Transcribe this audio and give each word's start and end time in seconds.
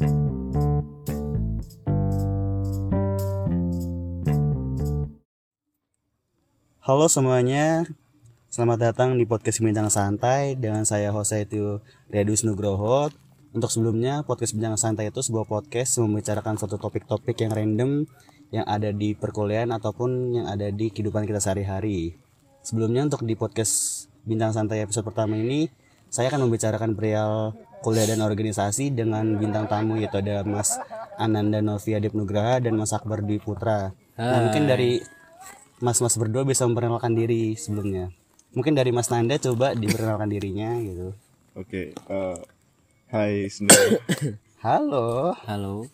Halo 0.00 0.08
semuanya, 7.12 7.84
selamat 8.48 8.78
datang 8.80 9.20
di 9.20 9.28
podcast 9.28 9.60
Bincang 9.60 9.92
Santai 9.92 10.56
dengan 10.56 10.88
saya 10.88 11.12
Jose 11.12 11.44
itu 11.44 11.84
Redus 12.08 12.48
Nugroho. 12.48 13.12
Untuk 13.52 13.68
sebelumnya, 13.68 14.24
podcast 14.24 14.56
Bincang 14.56 14.80
Santai 14.80 15.12
itu 15.12 15.20
sebuah 15.20 15.44
podcast 15.44 16.00
membicarakan 16.00 16.56
suatu 16.56 16.80
topik-topik 16.80 17.36
yang 17.44 17.52
random 17.52 18.08
yang 18.50 18.64
ada 18.64 18.96
di 18.96 19.12
perkuliahan 19.12 19.68
ataupun 19.68 20.40
yang 20.40 20.46
ada 20.48 20.72
di 20.72 20.88
kehidupan 20.88 21.28
kita 21.28 21.44
sehari-hari. 21.44 22.16
Sebelumnya 22.64 23.04
untuk 23.04 23.28
di 23.28 23.36
podcast 23.36 24.08
Bintang 24.24 24.56
Santai 24.56 24.80
episode 24.80 25.04
pertama 25.04 25.36
ini, 25.36 25.68
saya 26.08 26.32
akan 26.32 26.48
membicarakan 26.48 26.96
perihal 26.96 27.52
kuliah 27.80 28.04
dan 28.04 28.20
organisasi 28.20 28.92
dengan 28.92 29.36
bintang 29.36 29.64
tamu 29.66 29.96
yaitu 29.96 30.20
ada 30.20 30.44
Mas 30.44 30.76
Ananda 31.16 31.60
Novia 31.60 31.96
Nugraha 32.00 32.60
dan 32.60 32.76
Mas 32.76 32.92
Akbar 32.92 33.20
Dwi 33.20 33.40
Putra. 33.40 33.92
Nah, 34.14 34.40
mungkin 34.44 34.68
dari 34.68 35.00
mas-mas 35.80 36.12
berdua 36.14 36.44
bisa 36.44 36.68
memperkenalkan 36.68 37.16
diri 37.16 37.56
sebelumnya. 37.56 38.12
Mungkin 38.52 38.76
dari 38.76 38.90
Mas 38.90 39.08
Nanda 39.08 39.40
coba 39.40 39.72
diperkenalkan 39.72 40.28
dirinya 40.28 40.76
gitu. 40.76 41.16
Oke, 41.56 41.96
eh, 41.96 42.38
hai 43.08 43.48
semua. 43.48 43.72
Halo. 44.66 45.32
Halo. 45.48 45.88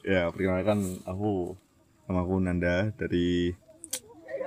ya, 0.00 0.30
perkenalkan 0.30 1.02
aku 1.02 1.58
nama 2.06 2.22
aku 2.22 2.34
Nanda 2.38 2.94
dari 2.94 3.50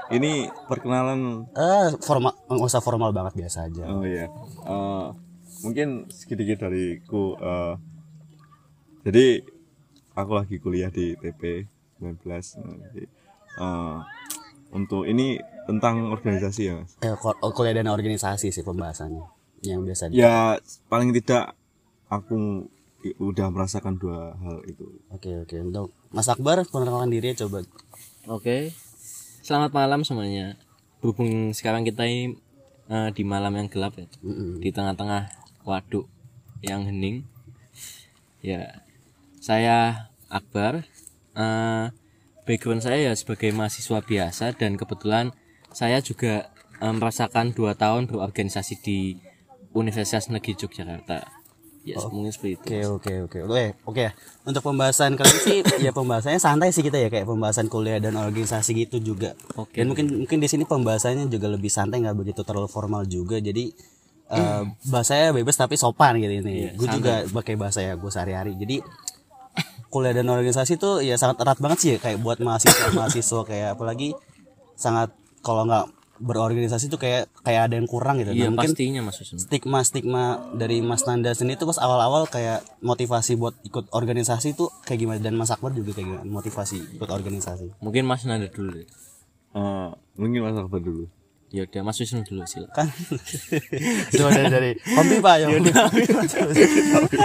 ini 0.10 0.48
perkenalan 0.66 1.48
Eh, 1.52 1.88
formal 2.00 2.34
nggak 2.48 2.68
usah 2.68 2.80
formal 2.80 3.12
banget 3.12 3.36
biasa 3.36 3.68
aja. 3.68 3.84
oh 3.84 4.08
ya. 4.08 4.32
Eh, 4.64 5.08
mungkin 5.62 5.88
sedikit 6.10 6.58
dariku 6.60 7.36
eh, 7.36 7.74
jadi 9.02 9.42
aku 10.14 10.32
lagi 10.36 10.56
kuliah 10.58 10.90
di 10.90 11.14
TP 11.16 11.66
19 11.98 12.22
Nah, 12.58 12.78
jadi, 12.84 13.04
eh, 13.58 13.98
untuk 14.72 15.04
ini 15.04 15.38
tentang 15.64 16.10
organisasi 16.10 16.62
ya, 16.64 16.74
Mas. 16.76 16.98
Eh, 17.00 17.14
kul- 17.14 17.38
kuliah 17.52 17.76
dan 17.76 17.88
organisasi 17.88 18.50
sih 18.50 18.62
pembahasannya 18.62 19.22
yang 19.62 19.82
biasa 19.82 20.10
di- 20.10 20.18
Ya, 20.18 20.58
paling 20.88 21.14
tidak 21.14 21.54
aku 22.08 22.66
udah 23.18 23.50
merasakan 23.50 23.96
dua 23.96 24.34
hal 24.36 24.62
itu. 24.64 24.86
Oke 25.10 25.34
oke 25.40 25.56
untuk 25.60 25.90
Mas 26.10 26.28
Akbar 26.28 26.62
perkenalkan 26.64 27.10
diri 27.10 27.34
ya, 27.34 27.46
coba. 27.46 27.66
Oke. 28.28 28.70
Selamat 29.42 29.72
malam 29.72 30.02
semuanya. 30.02 30.54
Berhubung 31.00 31.50
sekarang 31.52 31.82
kita 31.82 32.06
ini 32.06 32.38
eh, 32.88 33.10
di 33.10 33.24
malam 33.24 33.54
yang 33.56 33.66
gelap 33.66 33.96
ya. 33.96 34.06
Mm-mm. 34.22 34.60
Di 34.60 34.70
tengah-tengah 34.70 35.41
waduk 35.66 36.08
yang 36.62 36.86
hening. 36.86 37.26
Ya. 38.42 38.86
Saya 39.42 40.10
Akbar. 40.30 40.86
Eh, 41.32 41.86
background 42.44 42.84
saya 42.84 43.12
ya 43.12 43.14
sebagai 43.16 43.56
mahasiswa 43.56 44.04
biasa 44.04 44.52
dan 44.58 44.76
kebetulan 44.76 45.32
saya 45.72 46.04
juga 46.04 46.52
eh, 46.82 46.94
merasakan 46.94 47.56
dua 47.56 47.78
tahun 47.78 48.12
berorganisasi 48.12 48.84
di 48.84 49.16
Universitas 49.72 50.28
Negeri 50.28 50.60
Yogyakarta. 50.60 51.42
Ya, 51.82 51.98
mungkin 52.14 52.30
seperti 52.30 52.62
itu. 52.62 52.94
Oke 52.94 53.26
oke 53.26 53.26
oke 53.26 53.38
oke 53.50 53.64
oke 53.90 54.06
untuk 54.46 54.62
pembahasan 54.62 55.18
kali 55.18 55.34
ini 55.34 55.42
sih 55.42 55.58
ya 55.90 55.90
pembahasannya 55.90 56.38
santai 56.38 56.70
sih 56.70 56.86
kita 56.86 57.02
ya 57.02 57.10
kayak 57.10 57.26
pembahasan 57.26 57.74
kuliah 57.74 57.98
dan 57.98 58.14
organisasi 58.22 58.78
gitu 58.86 59.02
juga. 59.02 59.34
Oke. 59.58 59.82
Dan 59.82 59.90
mungkin 59.90 60.14
mungkin 60.14 60.38
di 60.38 60.46
sini 60.46 60.70
pembahasannya 60.70 61.26
juga 61.26 61.50
lebih 61.50 61.74
santai 61.74 62.06
nggak 62.06 62.14
begitu 62.14 62.46
terlalu 62.46 62.70
formal 62.70 63.10
juga 63.10 63.42
jadi 63.42 63.74
eh, 64.32 64.64
bahasanya 64.88 65.36
bebas 65.36 65.56
tapi 65.56 65.76
sopan 65.76 66.16
gitu 66.18 66.32
ini. 66.34 66.72
gue 66.72 66.88
juga 66.90 67.14
pakai 67.30 67.56
bahasa 67.56 67.80
ya 67.80 67.94
gue 67.94 68.08
sehari-hari. 68.08 68.56
Jadi 68.56 68.80
kuliah 69.88 70.16
dan 70.16 70.26
organisasi 70.26 70.80
tuh 70.80 71.04
ya 71.04 71.20
sangat 71.20 71.44
erat 71.44 71.60
banget 71.60 71.78
sih 71.78 71.90
ya 71.94 71.98
kayak 72.00 72.18
buat 72.20 72.40
mahasiswa 72.40 72.88
mahasiswa 72.98 73.42
kayak 73.44 73.76
apalagi 73.76 74.16
sangat 74.74 75.12
kalau 75.42 75.68
nggak 75.68 75.92
berorganisasi 76.22 76.86
tuh 76.88 76.96
kayak 76.96 77.34
kayak 77.42 77.68
ada 77.68 77.76
yang 77.76 77.90
kurang 77.90 78.22
gitu. 78.22 78.30
Nah, 78.30 78.38
Iya, 78.38 78.48
mungkin 78.48 78.72
pastinya 78.72 79.02
Susun. 79.10 79.42
stigma 79.42 79.82
stigma 79.82 80.24
dari 80.54 80.78
Mas 80.80 81.02
Nanda 81.04 81.34
sendiri 81.34 81.58
tuh 81.58 81.74
pas 81.74 81.82
awal-awal 81.82 82.30
kayak 82.30 82.62
motivasi 82.80 83.36
buat 83.36 83.58
ikut 83.66 83.90
organisasi 83.90 84.54
tuh 84.54 84.70
kayak 84.86 85.00
gimana 85.02 85.20
dan 85.20 85.34
Mas 85.34 85.50
Akbar 85.50 85.74
juga 85.74 85.92
kayak 85.92 86.08
gimana 86.08 86.24
motivasi 86.24 86.96
ikut 86.96 87.10
organisasi 87.10 87.82
Mungkin 87.82 88.06
Mas 88.06 88.22
Nanda 88.24 88.48
dulu 88.48 88.70
deh. 88.72 88.86
Eh, 89.52 89.90
mungkin 90.16 90.40
Mas 90.46 90.56
Akbar 90.56 90.80
dulu. 90.80 91.10
Ya 91.52 91.68
udah 91.68 91.84
Mas 91.84 92.00
Wisnu 92.00 92.24
dulu 92.24 92.48
silakan. 92.48 92.88
kan. 92.88 92.88
Coba 94.16 94.30
dari 94.32 94.48
dari 94.48 94.72
Hompi 94.96 95.20
pak 95.20 95.36
ya. 95.36 95.48
Hompi. 95.52 96.02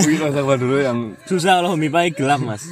Mungkin 0.00 0.18
Mas 0.24 0.36
Akbar 0.40 0.56
dulu 0.56 0.80
yang 0.80 1.12
Susah 1.28 1.60
kalau 1.60 1.76
mipai 1.76 2.08
gelap 2.08 2.40
mas. 2.40 2.64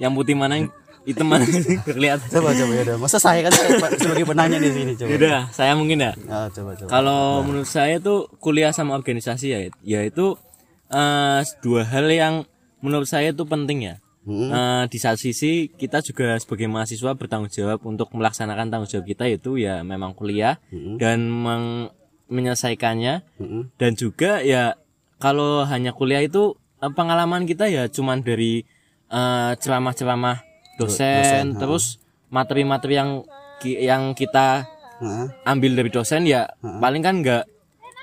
Yang 0.00 0.12
putih 0.16 0.32
mana 0.32 0.64
yang 0.64 0.72
hitam 1.04 1.28
mana 1.28 1.44
kelihatan 1.84 2.24
coba 2.32 2.56
coba 2.56 2.72
ya 2.72 2.82
udah. 2.88 2.96
Masa 3.04 3.20
saya 3.20 3.44
kan 3.44 3.52
sebagai 4.00 4.24
penanya 4.24 4.56
di 4.56 4.72
sini 4.72 4.96
coba. 4.96 5.08
Yaudah 5.12 5.52
saya 5.52 5.76
mungkin 5.76 6.08
ya. 6.08 6.16
Ah, 6.32 6.48
coba 6.48 6.72
coba. 6.80 6.88
Kalau 6.88 7.44
menurut 7.44 7.68
saya 7.68 8.00
tuh 8.00 8.32
kuliah 8.40 8.72
sama 8.72 8.96
organisasi 8.96 9.46
ya 9.52 9.60
Yaitu 9.84 10.40
eh, 10.88 11.40
dua 11.60 11.84
hal 11.84 12.08
yang 12.08 12.48
menurut 12.80 13.04
saya 13.04 13.36
itu 13.36 13.44
penting 13.44 13.92
ya 13.92 13.94
Eh, 14.22 14.84
Di 14.86 14.98
satu 14.98 15.16
sisi 15.18 15.52
kita 15.70 16.00
juga 16.00 16.36
sebagai 16.36 16.66
mahasiswa 16.66 17.12
bertanggung 17.12 17.48
jawab 17.48 17.80
Untuk 17.82 18.12
melaksanakan 18.12 18.68
tanggung 18.68 18.86
jawab 18.86 19.06
kita 19.06 19.24
itu 19.26 19.56
ya 19.56 19.80
memang 19.80 20.12
kuliah 20.12 20.60
Dan 20.96 21.24
meng- 21.26 21.88
menyelesaikannya. 22.26 23.14
Mm-mm. 23.36 23.62
dan 23.74 23.92
juga 23.92 24.38
ya 24.40 24.78
kalau 25.16 25.64
hanya 25.64 25.90
kuliah 25.90 26.20
itu 26.20 26.54
eh, 26.78 26.88
pengalaman 26.88 27.42
kita 27.42 27.66
ya 27.66 27.86
cuman 27.86 28.20
dari 28.20 28.62
eh, 29.08 29.52
ceramah-ceramah 29.54 30.38
dosen, 30.76 31.04
terus 31.58 31.84
materi-materi 32.28 32.94
yang 32.94 33.10
ki- 33.58 33.80
yang 33.80 34.12
kita 34.12 34.64
Heeh. 34.98 35.26
ambil 35.44 35.74
dari 35.74 35.88
dosen 35.88 36.22
ya 36.22 36.46
paling 36.78 37.00
kan 37.00 37.18
nggak 37.18 37.44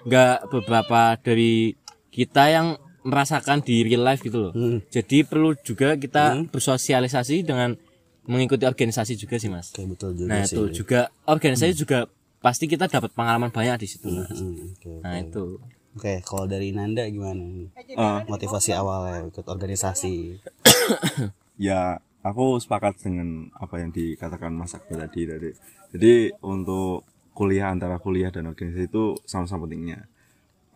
nggak 0.03 0.37
beberapa 0.47 1.01
dari 1.17 1.73
kita 2.09 2.43
yang 2.47 2.67
merasakan 3.07 3.63
di 3.63 3.87
real 3.87 4.03
life 4.03 4.19
gitu 4.19 4.51
loh. 4.51 4.53
Hmm. 4.53 4.83
jadi 4.91 5.23
perlu 5.23 5.55
juga 5.63 5.95
kita 5.95 6.43
bersosialisasi 6.51 7.47
dengan 7.47 7.79
mengikuti 8.27 8.67
organisasi 8.67 9.15
juga 9.15 9.39
sih 9.39 9.47
mas. 9.47 9.71
Oke 9.71 9.87
betul 9.87 10.11
juga 10.19 10.27
nah 10.27 10.43
sih. 10.43 10.59
itu 10.59 10.83
juga 10.83 11.07
organisasi 11.23 11.73
juga 11.73 12.11
pasti 12.43 12.67
kita 12.67 12.85
dapat 12.91 13.15
pengalaman 13.15 13.49
banyak 13.49 13.81
di 13.81 13.87
situ 13.87 14.11
Mas. 14.11 14.29
Hmm, 14.35 14.75
oke 14.75 14.91
nah 15.01 15.15
itu. 15.17 15.57
Oke 15.97 16.21
kalau 16.21 16.45
dari 16.45 16.69
Nanda 16.75 17.07
gimana 17.09 17.41
eh, 17.73 18.19
motivasi 18.29 18.75
awalnya 18.75 19.25
ikut 19.31 19.45
organisasi. 19.47 20.15
Ya 21.57 21.97
aku 22.21 22.61
sepakat 22.61 23.01
dengan 23.01 23.49
apa 23.57 23.81
yang 23.81 23.89
dikatakan 23.89 24.53
Mas 24.53 24.77
Akbar 24.77 25.09
tadi 25.09 25.25
dari 25.25 25.49
jadi 25.89 26.37
untuk 26.45 27.01
kuliah 27.33 27.73
antara 27.73 27.97
kuliah 27.97 28.29
dan 28.29 28.45
organisasi 28.45 28.85
itu 28.85 29.17
sama-sama 29.25 29.65
pentingnya. 29.65 30.05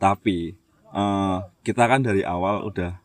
Tapi 0.02 0.58
eh, 0.92 1.38
kita 1.62 1.84
kan 1.86 2.02
dari 2.02 2.22
awal 2.22 2.64
udah 2.64 3.00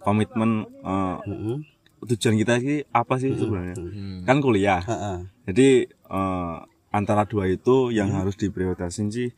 komitmen 0.00 0.64
Mm-mm. 0.80 1.64
tujuan 2.04 2.36
kita 2.36 2.58
sih 2.58 2.86
apa 2.88 3.18
sih 3.18 3.34
sebenarnya 3.34 3.76
Hmm. 3.76 4.22
kan 4.22 4.38
kuliah 4.38 4.80
Heeh. 4.80 5.18
jadi 5.46 5.68
eh, 5.88 6.56
antara 6.88 7.24
dua 7.24 7.44
itu 7.46 7.90
yang 7.90 8.08
harus 8.10 8.34
diprioritasin 8.34 9.10
sih 9.10 9.28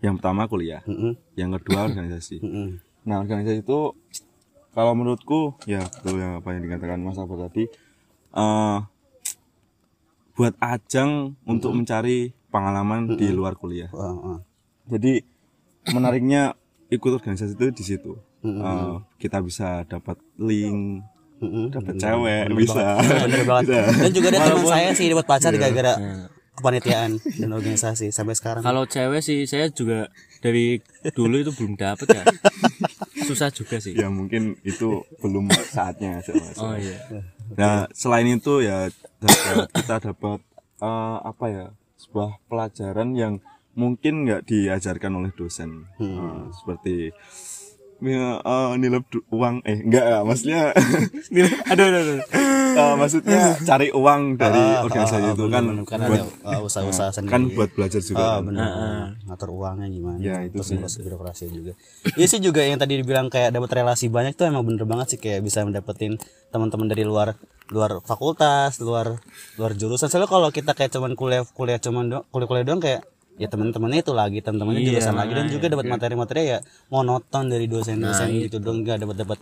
yang 0.00 0.16
pertama 0.16 0.46
kuliah 0.46 0.84
Mm-mm. 0.84 1.16
yang 1.34 1.50
kedua 1.52 1.86
organisasi 1.86 2.38
Mm-mm. 2.40 2.78
Nah, 3.00 3.24
organisasi 3.24 3.64
itu 3.64 3.96
kalau 4.70 4.92
menurutku 4.92 5.56
ya 5.64 5.80
betul 5.82 6.20
yang 6.20 6.38
apa 6.38 6.52
yang 6.52 6.62
dikatakan 6.62 7.00
Mas 7.00 7.16
Abah 7.16 7.48
tadi 7.48 7.64
eh 8.30 8.78
buat 10.36 10.54
ajang 10.56 11.36
untuk 11.44 11.72
mencari 11.74 12.32
pengalaman 12.48 13.12
di 13.12 13.28
luar 13.28 13.56
kuliah. 13.56 13.88
Wah. 13.90 14.40
Jadi 14.88 15.20
menariknya 15.92 16.56
ikut 16.90 17.10
organisasi 17.12 17.54
itu 17.54 17.66
di 17.70 17.84
situ. 17.84 18.12
Eh, 18.40 18.94
kita 19.16 19.38
bisa 19.38 19.84
dapat 19.84 20.16
link, 20.36 21.04
Mm-mm. 21.38 21.70
dapat 21.70 21.94
cewek, 21.94 22.42
bisa. 22.52 22.98
bener 23.00 23.42
banget 23.44 23.64
dan 24.02 24.10
juga 24.10 24.26
ada 24.28 24.40
teman 24.46 24.66
saya 24.66 24.90
sih 24.92 25.06
dapat 25.08 25.24
pacar 25.24 25.52
gara-gara 25.54 25.94
Iya. 25.96 26.28
kepanitiaan 26.52 27.10
dan 27.16 27.50
organisasi 27.50 28.10
sampai 28.10 28.34
sekarang 28.34 28.60
Kalau 28.60 28.84
cewek 28.84 29.20
sih 29.20 29.44
saya 29.44 29.68
juga 29.68 30.12
dari 30.38 30.80
dulu 31.10 31.36
itu 31.38 31.52
belum 31.52 31.72
dapet 31.74 32.10
ya. 32.10 32.24
Susah 33.28 33.48
juga 33.48 33.76
sih. 33.76 33.94
ya 33.94 34.08
mungkin 34.08 34.56
itu 34.60 35.00
belum 35.18 35.48
saatnya 35.70 36.18
aja, 36.18 36.32
Mas. 36.34 36.56
Oh 36.58 36.74
iya. 36.74 36.98
Nah, 37.54 37.86
selain 37.92 38.26
itu 38.26 38.60
ya 38.60 38.88
dapat, 39.16 39.68
kita 39.72 39.96
dapat 40.12 40.40
eh, 40.80 41.18
apa 41.22 41.44
ya 41.46 41.66
sebuah 41.96 42.40
pelajaran 42.44 43.12
yang 43.12 43.34
mungkin 43.72 44.24
nggak 44.24 44.44
diajarkan 44.44 45.12
oleh 45.14 45.32
dosen. 45.32 45.86
Eh, 45.96 46.16
seperti 46.52 47.14
ya, 48.00 48.38
eh, 48.38 48.70
nilai 48.76 49.00
du- 49.06 49.26
uang. 49.28 49.60
Eh 49.62 49.78
enggak 49.78 50.04
ya 50.04 50.18
maksudnya 50.20 50.60
aduh, 51.70 51.84
aduh, 51.84 52.00
aduh. 52.00 52.18
eh, 52.70 52.94
maksudnya 52.96 53.40
cari 53.60 53.90
uang 53.90 54.20
dari 54.34 54.62
organisasi 54.80 55.26
itu 55.28 55.44
kan 55.46 55.64
Bener, 55.66 55.84
kan 55.84 55.98
buat 56.00 56.22
uh, 56.40 56.60
usaha-usaha 56.62 57.10
sendiri. 57.18 57.30
kan 57.30 57.42
buat 57.50 57.70
belajar 57.74 58.00
juga 58.00 58.18
Oh, 58.18 58.30
kan. 58.32 58.42
bener, 58.46 58.66
ngatur 59.26 59.50
uangnya 59.52 59.86
gimana. 59.88 60.18
Ya, 60.18 60.36
itu 60.40 60.56
terus 60.56 60.96
birokrasi 60.96 61.44
juga. 61.50 61.72
Iya 62.14 62.26
sih 62.26 62.40
juga 62.40 62.62
yang 62.62 62.78
tadi 62.78 62.96
dibilang 62.96 63.26
kayak 63.26 63.52
dapat 63.52 63.70
relasi 63.76 64.06
banyak 64.06 64.32
tuh 64.32 64.48
emang 64.48 64.64
bener 64.64 64.84
banget 64.84 65.14
sih 65.14 65.18
kayak 65.18 65.42
bisa 65.42 65.60
mendapetin 65.60 66.16
teman-teman 66.48 66.86
dari 66.86 67.02
luar 67.02 67.36
luar 67.70 68.02
fakultas 68.02 68.80
luar 68.80 69.18
luar 69.54 69.72
jurusan. 69.74 70.06
Soalnya 70.06 70.26
kalau 70.26 70.48
kita 70.48 70.72
kayak 70.72 70.90
cuman 70.90 71.14
kuliah 71.14 71.44
kuliah 71.46 71.78
cuman 71.78 72.04
doang 72.08 72.24
kuliah 72.28 72.48
kuliah 72.48 72.64
doang 72.64 72.80
kayak 72.80 73.02
ya 73.36 73.46
teman-temannya 73.46 74.00
itu 74.00 74.12
lagi 74.12 74.38
teman-temannya 74.40 74.82
jurusan 74.82 75.14
lagi 75.14 75.32
dan 75.32 75.46
juga 75.46 75.66
dapat 75.68 75.86
materi-materi 75.86 76.40
ya 76.48 76.58
monoton 76.88 77.44
dari 77.46 77.66
dosen-dosen 77.66 78.28
gitu 78.40 78.58
dong 78.58 78.82
nggak 78.82 78.98
dapat 79.00 79.16
dapat 79.18 79.38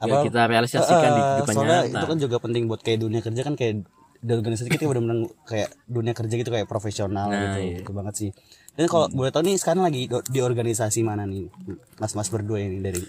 ya 0.00 0.16
kita 0.20 0.40
realisasikan 0.44 1.10
di 1.10 1.20
Eh, 1.20 1.26
kehidupan 1.36 1.52
soalnya 1.54 1.78
nyata. 1.82 1.92
itu 1.92 2.04
kan 2.06 2.18
juga 2.18 2.36
penting 2.38 2.62
buat 2.66 2.80
kayak 2.80 2.98
dunia 3.00 3.20
kerja 3.20 3.40
kan 3.42 3.54
kayak 3.54 3.74
di 4.20 4.30
organisasi 4.30 4.68
kita 4.68 4.84
benar-benar 4.84 5.18
kayak 5.44 5.68
dunia 5.86 6.12
kerja 6.12 6.34
gitu 6.34 6.50
kayak 6.50 6.66
profesional 6.66 7.28
Nah, 7.28 7.40
gitu 7.46 7.58
itu 7.80 7.90
banget 7.90 8.14
sih. 8.16 8.30
Dan 8.70 8.84
kalau 8.86 9.08
boleh 9.08 9.28
tahu 9.28 9.44
nih 9.44 9.56
sekarang 9.56 9.82
lagi 9.82 10.04
do- 10.06 10.20
di 10.22 10.40
organisasi 10.40 11.00
mana 11.00 11.24
nih 11.24 11.48
mas-mas 11.96 12.28
berdua 12.28 12.60
ini 12.60 12.80
dari? 12.80 13.00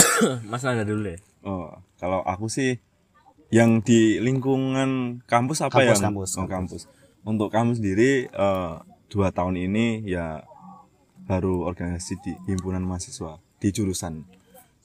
Mas 0.50 0.60
Nanda 0.60 0.82
dulu 0.82 1.04
deh 1.04 1.18
Oh, 1.40 1.70
kalau 1.96 2.20
aku 2.20 2.48
sih 2.48 2.76
yang 3.48 3.80
di 3.80 4.20
lingkungan 4.20 5.20
kampus 5.24 5.62
apa 5.62 5.80
Kampus, 5.80 5.96
ya? 5.96 6.04
kampus, 6.04 6.30
Oh, 6.36 6.44
kampus. 6.46 6.82
Untuk 7.22 7.48
kamu 7.48 7.72
sendiri 7.74 8.28
eh, 8.28 8.74
dua 9.08 9.32
tahun 9.32 9.56
ini 9.56 10.04
ya 10.04 10.44
baru 11.28 11.68
organisasi 11.68 12.14
di 12.24 12.32
himpunan 12.48 12.80
mahasiswa 12.84 13.40
di 13.60 13.68
jurusan. 13.68 14.24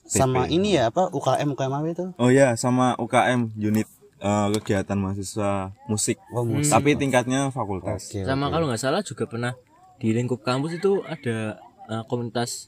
sama 0.04 0.52
ini 0.52 0.76
ya 0.76 0.92
apa 0.92 1.08
UKM 1.16 1.56
UKM 1.56 1.74
apa 1.80 1.88
itu 1.88 2.06
Oh 2.20 2.28
ya, 2.28 2.60
sama 2.60 2.92
UKM 3.00 3.56
unit 3.56 3.88
eh, 4.20 4.48
kegiatan 4.60 5.00
mahasiswa 5.00 5.72
musik. 5.88 6.20
Oh, 6.36 6.44
musik. 6.44 6.76
Tapi 6.76 7.00
tingkatnya 7.00 7.48
fakultas. 7.56 8.12
Oke, 8.12 8.28
sama 8.28 8.52
kalau 8.52 8.68
nggak 8.68 8.84
salah 8.84 9.00
juga 9.00 9.24
pernah 9.32 9.56
di 10.04 10.12
lingkup 10.12 10.44
kampus 10.44 10.76
itu 10.76 11.00
ada 11.08 11.56
eh, 11.88 12.04
komunitas 12.12 12.68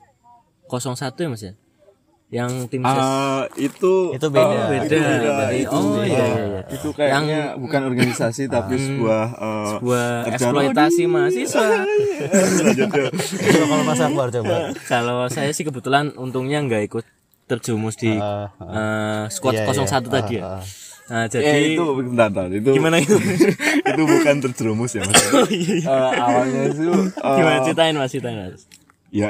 01 0.72 1.12
ya 1.12 1.28
mas 1.28 1.44
ya 1.44 1.54
yang 2.28 2.50
tim 2.66 2.82
ses 2.82 2.90
Ah, 2.92 3.46
itu 3.56 3.94
Itu 4.12 4.28
beda. 4.28 4.44
oh, 4.44 4.68
beda 4.68 4.84
itu 4.84 4.98
beda. 4.98 5.46
Itu 5.54 5.70
oh 5.72 5.94
beda. 5.96 6.04
iya, 6.04 6.26
iya, 6.26 6.44
iya. 6.48 6.62
Itu 6.68 6.88
kayaknya 6.92 7.40
bukan 7.56 7.82
organisasi 7.86 8.44
tapi 8.48 8.76
sebuah 8.76 9.26
eh, 9.32 9.74
buah 9.78 10.10
kerjaan. 10.26 10.30
eksploitasi 10.34 11.04
mahasiswa 11.06 11.68
Lanjut, 11.86 12.66
yuk. 12.82 12.92
Coba 13.14 13.66
kalau 13.68 13.84
mas 13.84 14.02
Akbar 14.02 14.28
coba 14.32 14.56
kalau 14.84 15.18
saya 15.28 15.50
sih 15.50 15.62
kebetulan 15.62 16.12
untungnya 16.14 16.60
nggak 16.60 16.84
ikut 16.88 17.06
terjumus 17.46 17.94
di 17.94 18.10
Ah, 18.12 18.50
eh, 18.58 19.24
squad 19.30 19.54
Iya, 19.54 19.70
iya. 19.70 19.86
01 19.86 20.10
tadi 20.10 20.34
ya 20.36 20.44
Ah, 20.44 20.52
ah. 20.52 20.64
nah 21.06 21.22
Eh, 21.22 21.28
jadi 21.30 21.78
itu 21.78 21.86
bentar, 21.94 22.28
bentar. 22.28 22.50
itu 22.50 22.70
gimana 22.72 22.98
itu 22.98 23.14
itu 23.94 24.02
bukan 24.04 24.36
terjerumus 24.42 24.92
ya 24.92 25.06
mas 25.06 25.22
Eh, 25.46 25.86
awalnya 26.18 26.62
itu 26.66 26.90
eh, 26.90 27.36
gimana 27.38 27.58
ceritain 27.62 27.94
mas 27.94 28.10
ceritain 28.10 28.38
mas 28.42 28.66
ya 29.14 29.30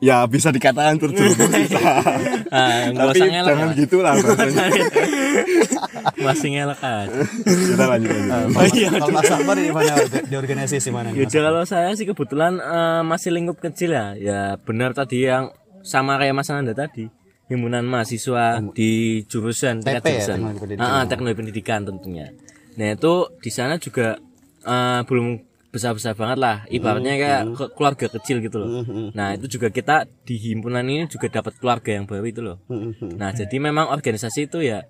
ya 0.00 0.24
bisa 0.24 0.48
dikatakan 0.48 0.96
terjerumus 0.96 1.48
ah 2.56 2.88
nggak 2.88 3.06
tapi 3.06 3.18
jangan 3.20 3.44
Mas. 3.52 3.76
gitu 3.76 3.96
lah 4.00 4.16
masih 6.16 6.48
ngelak 6.56 6.78
kan 6.80 7.06
kita 7.44 7.84
lanjut 7.84 8.10
lanjut 8.26 8.56
Oh, 8.56 8.66
iya. 8.72 8.88
kalau 8.92 9.12
mas 9.12 9.30
Akbar 9.30 9.56
di 9.56 9.70
mana 9.72 9.94
di 10.04 10.34
organisasi 10.36 10.88
mana? 10.90 11.08
Yaudah 11.12 11.40
kalau 11.44 11.62
saya 11.64 11.90
sih 11.94 12.04
kebetulan 12.04 12.58
eh, 12.58 13.02
masih 13.04 13.30
lingkup 13.32 13.60
kecil 13.60 13.94
ya. 13.94 14.16
Ya 14.16 14.40
benar 14.60 14.92
tadi 14.92 15.24
yang 15.24 15.52
sama 15.80 16.18
kayak 16.18 16.34
Mas 16.34 16.48
Nanda 16.50 16.74
tadi. 16.74 17.08
Himpunan 17.48 17.82
mahasiswa 17.82 18.62
di 18.70 19.22
jurusan 19.26 19.82
TP 19.82 19.90
ya, 19.90 20.22
jurusan. 20.22 20.38
teknologi 20.38 20.60
pendidikan. 20.62 20.86
Ah, 20.86 20.94
ah, 20.94 21.04
teknologi 21.06 21.36
pendidikan 21.36 21.80
tentunya. 21.82 22.26
Nah, 22.78 22.88
itu 22.94 23.12
di 23.42 23.50
sana 23.50 23.74
juga 23.76 24.08
eh, 24.62 25.00
belum 25.02 25.26
besar-besar 25.70 26.12
banget 26.12 26.36
lah. 26.36 26.56
Ibaratnya 26.66 27.14
kayak 27.14 27.42
ke- 27.52 27.70
keluarga 27.72 28.06
kecil 28.10 28.38
gitu 28.38 28.56
loh. 28.58 28.68
Nah, 29.10 29.32
itu 29.32 29.46
juga 29.48 29.68
kita 29.68 29.96
di 30.20 30.34
himpunan 30.36 30.82
ini 30.82 31.06
juga 31.06 31.30
dapat 31.30 31.54
keluarga 31.56 31.90
yang 31.92 32.04
baru 32.04 32.24
itu 32.24 32.40
loh. 32.40 32.58
Nah, 33.12 33.30
jadi 33.32 33.56
memang 33.56 33.88
organisasi 33.88 34.46
itu 34.46 34.60
ya 34.60 34.82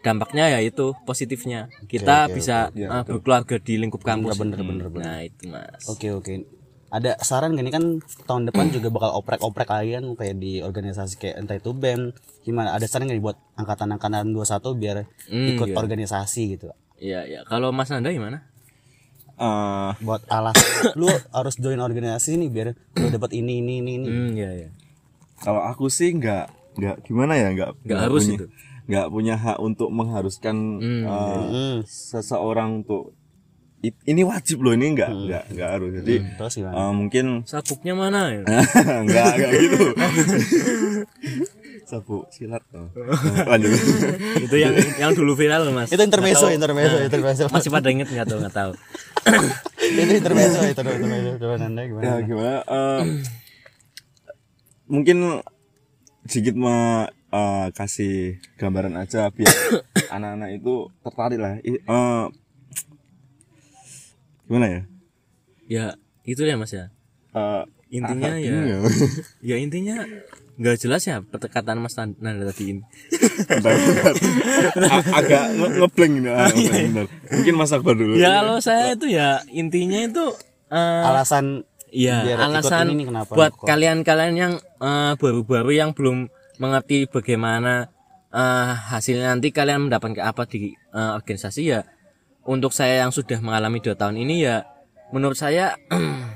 dampaknya 0.00 0.50
ya 0.50 0.60
itu 0.60 0.92
positifnya 1.02 1.72
kita 1.82 2.28
bisa 2.28 2.68
eh, 2.70 3.04
berkeluarga 3.04 3.56
di 3.56 3.80
lingkup 3.80 4.04
kampus 4.04 4.36
bener, 4.36 4.60
bener, 4.60 4.86
bener. 4.86 5.00
nah 5.00 5.18
itu 5.18 5.48
mas 5.48 5.88
Oke 5.88 6.12
oke. 6.12 6.44
Ada 6.90 7.18
saran 7.18 7.56
gak 7.56 7.64
nih 7.64 7.72
kan 7.72 7.84
tahun 8.22 8.46
depan 8.46 8.70
juga 8.70 8.86
bakal 8.88 9.16
oprek-oprek 9.16 9.66
kalian 9.66 10.14
kayak 10.14 10.36
di 10.36 10.60
organisasi 10.60 11.16
kayak 11.16 11.40
entah 11.40 11.56
itu 11.56 11.72
BEM 11.72 12.12
gimana 12.42 12.70
ada 12.70 12.84
saran 12.84 13.08
gak 13.08 13.18
buat 13.18 13.38
angkatan-angkatan 13.56 14.28
21 14.28 14.76
biar 14.76 14.96
Hmm, 15.26 15.48
ikut 15.50 15.68
iya. 15.68 15.76
organisasi 15.76 16.42
gitu. 16.52 16.68
Iya 16.94 17.20
ya 17.24 17.40
kalau 17.42 17.72
Mas 17.72 17.88
Nanda 17.88 18.12
gimana? 18.12 18.46
Eh, 19.34 19.90
Buat 19.98 20.22
alas 20.28 20.54
lu 20.94 21.04
harus 21.28 21.54
join 21.56 21.78
organisasi 21.78 22.36
nih 22.36 22.48
biar 22.48 22.68
lu 22.94 23.06
dapat 23.08 23.34
ini 23.34 23.58
ini 23.58 23.82
ini 23.82 23.92
ini. 23.96 24.06
Hmm 24.06 24.30
iya 24.32 24.50
ya. 24.56 24.68
kalau 25.36 25.60
aku 25.60 25.86
sih 25.88 26.10
nggak 26.10 26.46
nggak 26.74 26.96
gimana 27.02 27.34
ya 27.34 27.50
nggak 27.50 27.70
Nggak 27.82 28.00
harus 28.00 28.22
punya, 28.22 28.36
itu. 28.36 28.46
nggak 28.84 29.06
punya 29.08 29.34
hak 29.36 29.58
untuk 29.58 29.90
mengharuskan 29.90 30.56
Hmm, 30.78 31.02
eh, 31.02 31.42
Hmm. 31.44 31.76
seseorang 31.84 32.80
untuk 32.80 33.12
"I- 33.80 34.00
ini 34.06 34.22
wajib 34.22 34.60
loh 34.60 34.72
ini 34.72 34.94
nggak 34.94 35.10
nggak 35.10 35.44
nggak 35.50 35.68
harus 35.68 35.90
jadi 35.98 36.14
Terus 36.32 36.52
gimana? 36.56 36.74
eh, 36.78 36.92
mungkin 36.92 37.24
Sabuknya 37.44 37.92
mana 37.92 38.20
ya? 38.30 38.42
nggak 39.04 39.26
nggak 39.34 39.50
gitu 39.58 39.82
sabuk 41.84 42.28
silat 42.32 42.64
oh. 42.72 42.88
lanjut 43.50 43.70
itu 44.40 44.56
yang 44.56 44.72
yang 44.96 45.12
dulu 45.12 45.36
viral 45.36 45.68
loh 45.68 45.72
Mas. 45.76 45.92
itu 45.92 46.00
intermezzo, 46.00 46.48
intermezzo, 46.48 46.96
Nah, 46.96 47.06
intermezzo. 47.08 47.44
Masih 47.52 47.70
pada 47.72 47.88
inget 47.92 48.08
nggak 48.08 48.26
tahu 48.28 48.38
nggak 48.40 48.56
tahu. 48.56 48.72
itu 50.00 50.12
intermezzo, 50.16 50.58
itu 50.64 50.80
intermezzo. 50.80 51.30
Coba 51.40 51.54
Nanda 51.60 51.82
gimana? 51.84 52.02
ya 52.04 52.14
gimana 52.24 52.56
eh, 52.64 53.02
mungkin 54.88 55.16
sedikit 56.24 56.56
me, 56.56 57.08
eh, 57.08 57.66
kasih 57.72 58.40
gambaran 58.56 58.96
aja 58.96 59.28
biar 59.32 59.52
anak-anak 60.16 60.50
itu 60.56 60.88
tertarik 61.04 61.38
lah 61.40 61.60
eh, 61.60 62.24
gimana 64.48 64.66
ya 64.68 64.82
Ya 65.64 65.96
itu 66.28 66.44
ya 66.44 66.60
Mas 66.60 66.72
ya. 66.76 66.92
Eh, 67.32 67.62
Intinya 67.94 68.34
ya. 68.34 68.50
bingung 68.50 68.90
Ya 69.54 69.56
intinya 69.62 70.02
nggak 70.54 70.76
jelas 70.86 71.02
ya 71.06 71.18
perkataan 71.22 71.82
Mas 71.82 71.94
Nanda 71.98 72.46
tadi 72.50 72.78
ini. 72.78 72.82
Agak 75.18 75.44
nge 75.54 75.68
ngeblank 75.82 76.12
ini 76.18 76.28
ah, 76.30 76.46
bentar. 76.50 77.06
mungkin 77.10 77.54
Mas 77.58 77.70
Akbar 77.74 77.94
dulu 77.98 78.14
Ya 78.18 78.42
kalau 78.42 78.58
saya 78.62 78.94
itu 78.94 79.10
ya 79.10 79.42
intinya 79.50 79.98
itu 80.02 80.24
eh, 80.70 81.02
Alasan 81.06 81.62
Iya, 81.94 82.26
biar 82.26 82.38
ikut 82.42 82.46
alasan 82.50 82.86
ini 82.90 83.06
kenapa 83.06 83.30
buat 83.38 83.54
kalian-kalian 83.62 84.34
yang 84.34 84.52
eh, 84.58 85.12
baru-baru 85.14 85.70
yang 85.70 85.94
belum 85.94 86.26
mengerti 86.58 87.06
bagaimana 87.06 87.86
eh, 88.34 88.72
hasilnya 88.90 89.30
nanti 89.38 89.54
kalian 89.54 89.86
mendapatkan 89.86 90.18
apa 90.18 90.42
di 90.50 90.74
eh, 90.74 91.10
organisasi 91.14 91.62
ya. 91.62 91.86
Untuk 92.44 92.76
saya 92.76 93.06
yang 93.06 93.14
sudah 93.14 93.40
mengalami 93.40 93.80
dua 93.80 93.96
tahun 93.96 94.20
ini 94.20 94.44
ya, 94.44 94.66
menurut 95.14 95.38
saya 95.38 95.78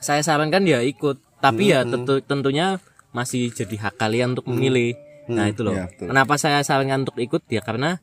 saya 0.00 0.20
sarankan 0.20 0.64
ya 0.64 0.80
ikut. 0.80 1.20
Tapi 1.38 1.70
ya 1.70 1.80
Hmm. 1.80 1.92
tentu 1.94 2.20
tentunya 2.20 2.76
masih 3.10 3.48
jadi 3.48 3.76
hak 3.80 3.94
kalian 3.96 4.34
untuk 4.34 4.44
memilih. 4.46 4.92
Nah 5.26 5.46
itu 5.46 5.62
loh. 5.62 5.72
Betul. 5.72 6.08
Kenapa 6.08 6.34
saya 6.36 6.60
sarankan 6.60 7.04
untuk 7.04 7.16
ikut 7.16 7.42
ya 7.46 7.60
karena 7.60 7.96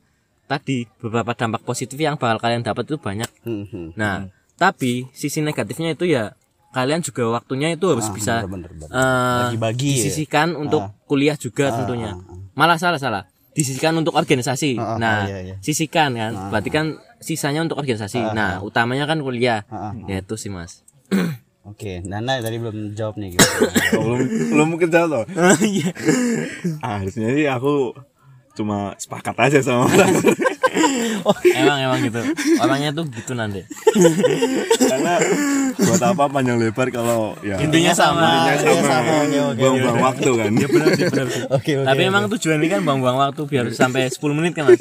tadi 0.44 0.88
beberapa 0.96 1.30
dampak 1.32 1.62
positif 1.62 1.94
yang 1.94 2.16
bakal 2.16 2.40
kalian 2.40 2.62
dapat 2.62 2.82
itu 2.84 2.96
banyak. 2.96 3.28
Hmm, 3.42 3.68
hmm. 3.68 3.88
Nah, 3.94 4.26
tapi 4.54 5.06
sisi 5.12 5.38
negatifnya 5.38 5.92
itu 5.92 6.08
ya 6.08 6.32
kalian 6.68 7.00
juga 7.00 7.28
waktunya 7.30 7.72
itu 7.72 7.84
harus 7.86 8.08
bisa 8.08 8.42
bener, 8.42 8.68
bener, 8.68 8.70
bener. 8.74 8.88
eh, 8.90 9.40
Bagi-bagi 9.46 9.88
ya. 9.88 9.96
disisihkan 10.00 10.48
untuk 10.52 10.82
kuliah 11.04 11.36
juga 11.36 11.70
tentunya. 11.70 12.16
Malah 12.52 12.76
salah 12.76 12.98
salah. 12.98 13.22
Disisihkan 13.52 13.94
untuk 13.94 14.14
organisasi. 14.14 14.76
Ah, 14.76 14.94
ah, 14.94 14.98
nah, 14.98 15.18
iya, 15.24 15.38
iya. 15.44 15.56
sisihkan 15.58 16.10
kan. 16.12 16.32
Berarti 16.48 16.70
kan 16.70 16.86
sisanya 17.18 17.60
untuk 17.60 17.76
organisasi. 17.76 18.18
nah, 18.32 18.58
utamanya 18.60 19.04
kan 19.04 19.18
kuliah. 19.18 19.62
Ah, 19.66 19.90
ah, 19.90 19.92
Ya 20.06 20.20
itu 20.20 20.34
sih, 20.34 20.48
Mas. 20.48 20.82
Oke, 21.68 22.00
Nanda 22.00 22.40
tadi 22.40 22.56
belum 22.56 22.96
jawab 22.96 23.20
nih. 23.20 23.36
Gimana? 23.36 23.56
Oh, 23.98 24.04
belum 24.04 24.28
belum 24.52 24.66
mungkin 24.68 24.88
jawab 24.88 25.08
loh 25.12 25.24
Iya. 25.64 25.90
ah, 26.80 27.00
harusnya 27.00 27.28
sih 27.32 27.44
aku 27.48 27.92
cuma 28.56 28.96
sepakat 28.96 29.36
aja 29.38 29.58
sama. 29.62 29.86
emang 31.54 31.78
emang 31.80 31.98
gitu. 32.00 32.20
Orangnya 32.58 32.90
tuh 32.90 33.04
gitu 33.08 33.32
nanti. 33.32 33.62
karena 34.80 35.14
buat 35.76 36.02
apa 36.02 36.24
panjang 36.26 36.56
lebar 36.56 36.88
kalau 36.88 37.36
ya 37.40 37.58
Intinya 37.58 37.92
sama. 37.92 38.50
intinya 38.50 38.54
Iya, 38.68 38.82
sama, 38.82 39.14
buang-buang 39.54 39.98
waktu 40.02 40.30
kan 40.32 40.50
Ya 40.52 40.66
benar 40.66 40.88
sih, 40.92 41.04
benar 41.06 41.26
sih. 41.28 41.42
Oke, 41.48 41.70
oke. 41.76 41.86
Tapi 41.86 42.02
emang 42.04 42.24
tujuan 42.28 42.58
ini 42.58 42.68
kan 42.68 42.80
buang-buang 42.82 43.18
waktu 43.20 43.40
biar 43.44 43.64
sampai 43.70 44.06
10 44.06 44.18
menit 44.32 44.52
kan, 44.52 44.66
Mas. 44.66 44.80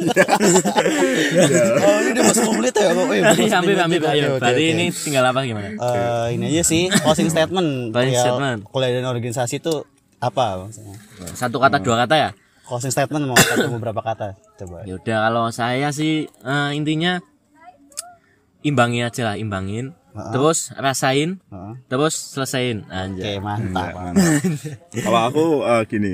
Oh, 1.77 1.97
ini 1.99 2.09
udah 2.11 2.23
masuk 2.25 2.43
10 2.47 2.57
menit 2.57 2.73
ya? 2.73 2.87
Iya, 2.87 2.93
Tadi 3.23 3.41
masuk 3.43 3.53
hampir 3.53 3.73
10 3.73 3.85
menit. 3.85 4.01
ayo. 4.07 4.29
Berarti 4.37 4.63
oke. 4.63 4.73
ini 4.73 4.85
tinggal 4.89 5.23
apa 5.25 5.39
gimana? 5.43 5.67
Eh, 5.69 6.25
ini 6.33 6.43
aja 6.49 6.63
sih 6.63 6.81
closing 6.89 7.29
statement. 7.29 7.91
Closing 7.91 8.15
statement. 8.15 8.59
Kuliah 8.65 8.91
dan 8.93 9.05
organisasi 9.05 9.59
itu 9.59 9.73
apa 10.17 10.57
maksudnya? 10.59 10.97
Satu 11.33 11.57
kata 11.57 11.77
dua 11.77 11.95
kata 11.99 12.15
ya? 12.17 12.29
Closing 12.67 12.91
statement 12.91 13.23
mau 13.25 13.39
kata 13.39 13.71
beberapa 13.71 14.03
kata? 14.03 14.35
Coba. 14.59 14.83
Ya 14.83 14.99
udah 14.99 15.17
kalau 15.31 15.45
saya 15.55 15.89
sih 15.95 16.27
eh, 16.27 16.69
intinya 16.75 17.23
imbangi 18.61 19.07
aja 19.07 19.33
lah, 19.33 19.35
imbangin. 19.39 19.95
Terus 20.17 20.73
rasain, 20.73 21.37
Heeh. 21.53 21.73
terus 21.85 22.17
selesain. 22.17 22.81
Oke 22.89 22.91
anjay. 22.91 23.37
mantap. 23.37 23.93
Kalau 25.05 25.21
aku 25.29 25.45
eh, 25.61 25.83
gini, 25.85 26.13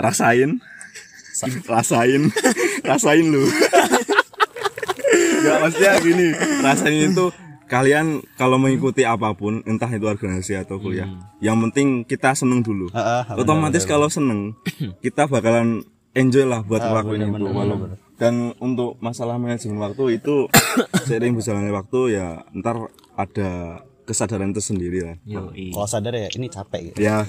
rasain, 0.00 0.56
rasain, 1.68 2.32
rasain 2.88 3.26
lu. 3.28 3.44
Gak 5.44 5.56
maksudnya 5.62 5.92
gini, 6.00 6.28
rasain 6.64 7.12
itu 7.12 7.26
kalian 7.68 8.06
kalau 8.34 8.56
mengikuti 8.56 9.04
apa 9.04 9.30
pun, 9.30 9.60
entah 9.62 9.88
itu 9.88 10.02
organisasi 10.02 10.56
atau 10.58 10.76
kuliah, 10.78 11.06
yang 11.38 11.60
penting 11.62 12.02
kita 12.02 12.32
seneng 12.32 12.60
dulu. 12.60 12.88
Heeh, 12.88 13.22
benar, 13.26 13.38
Otomatis 13.38 13.84
kalau 13.84 14.08
seneng, 14.08 14.56
kita 15.04 15.24
bakalan 15.24 15.84
enjoy 16.10 16.42
lah 16.42 16.60
buat 16.60 16.80
ngelakuin 16.82 17.20
itu. 17.30 17.46
Walau- 17.46 17.80
Dan 18.18 18.34
untuk 18.58 18.98
masalah 18.98 19.38
manajemen 19.38 19.78
waktu 19.78 20.18
itu 20.18 20.50
seiring 21.06 21.38
berjalannya 21.38 21.70
waktu 21.70 22.00
ya 22.10 22.42
ntar 22.52 22.90
ada 23.14 23.78
kesadaran 24.08 24.48
tersendiri 24.50 25.04
lah. 25.04 25.16
Yoi. 25.22 25.68
kalau 25.70 25.84
sadar 25.84 26.16
ya 26.16 26.32
ini 26.32 26.48
capek 26.48 26.80
gitu 26.88 26.98
Ya, 26.98 27.20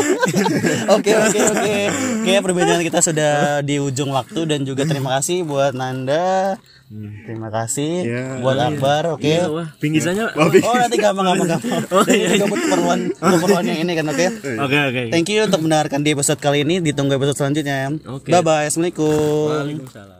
Oke 0.94 1.10
oke 1.10 1.40
oke. 1.40 1.74
Oke 2.20 2.32
perbincangan 2.38 2.84
kita 2.84 3.00
sudah 3.00 3.32
di 3.60 3.80
ujung 3.80 4.10
waktu 4.10 4.44
dan 4.44 4.62
juga 4.62 4.84
terima 4.84 5.16
kasih 5.16 5.42
buat 5.42 5.72
Nanda. 5.72 6.60
Terima 6.90 7.48
kasih 7.48 8.02
Ya. 8.02 8.24
buat 8.38 8.58
Akbar. 8.58 9.14
Oke. 9.14 9.30
Iya, 9.32 9.46
wah, 9.46 9.70
bingkisannya. 9.78 10.34
Oh 10.36 10.74
nanti 10.74 10.98
gampang 10.98 11.22
gampang 11.24 11.48
gampang. 11.48 11.82
Oh 11.94 12.04
iya. 12.04 12.34
Juga 12.34 12.46
buat 12.46 12.60
keperluan 12.60 13.00
keperluan 13.32 13.64
yang 13.64 13.78
ini 13.80 13.92
kan 13.94 14.06
oke. 14.06 14.26
Oke, 14.60 14.78
oke. 14.84 15.02
Thank 15.08 15.30
you 15.30 15.46
untuk 15.46 15.62
mendengarkan 15.62 16.02
di 16.02 16.10
episode 16.10 16.38
kali 16.38 16.62
ini. 16.62 16.82
Ditunggu 16.82 17.14
episode 17.14 17.38
selanjutnya. 17.38 17.94
Oke. 18.04 18.28
Bye 18.28 18.42
bye. 18.42 18.66
Assalamualaikum. 18.66 19.48
Waalaikumsalam. 19.48 20.19